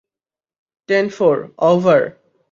[0.89, 1.37] Ten-four,
[1.57, 2.01] over.